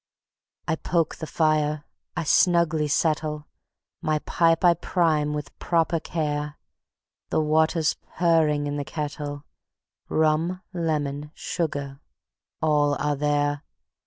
[0.67, 1.85] I poke the fire,
[2.17, 3.45] I snugly settle,
[4.01, 6.57] My pipe I prime with proper care;
[7.29, 9.45] The water's purring in the kettle,
[10.09, 11.99] Rum, lemon, sugar,
[12.63, 13.63] all are there.